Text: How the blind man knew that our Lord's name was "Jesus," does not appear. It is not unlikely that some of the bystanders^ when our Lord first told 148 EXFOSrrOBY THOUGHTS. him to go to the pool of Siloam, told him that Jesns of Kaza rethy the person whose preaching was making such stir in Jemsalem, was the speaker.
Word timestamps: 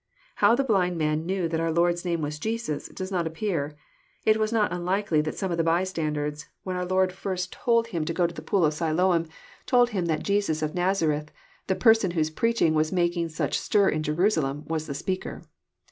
How 0.37 0.55
the 0.55 0.63
blind 0.63 0.97
man 0.97 1.27
knew 1.27 1.47
that 1.47 1.59
our 1.59 1.71
Lord's 1.71 2.03
name 2.03 2.21
was 2.23 2.39
"Jesus," 2.39 2.87
does 2.87 3.11
not 3.11 3.27
appear. 3.27 3.75
It 4.25 4.35
is 4.35 4.51
not 4.51 4.73
unlikely 4.73 5.21
that 5.21 5.35
some 5.35 5.51
of 5.51 5.59
the 5.59 5.63
bystanders^ 5.63 6.45
when 6.63 6.75
our 6.75 6.87
Lord 6.87 7.13
first 7.13 7.51
told 7.53 7.85
148 7.85 7.85
EXFOSrrOBY 7.85 7.91
THOUGHTS. 7.91 7.99
him 7.99 8.05
to 8.05 8.13
go 8.15 8.25
to 8.27 8.33
the 8.33 8.41
pool 8.41 8.65
of 8.65 8.73
Siloam, 8.73 9.25
told 9.67 9.89
him 9.91 10.07
that 10.07 10.23
Jesns 10.23 10.63
of 10.63 10.73
Kaza 10.73 11.07
rethy 11.07 11.29
the 11.67 11.75
person 11.75 12.09
whose 12.17 12.31
preaching 12.31 12.73
was 12.73 12.91
making 12.91 13.29
such 13.29 13.59
stir 13.59 13.89
in 13.89 14.01
Jemsalem, 14.01 14.67
was 14.67 14.87
the 14.87 14.95
speaker. 14.95 15.43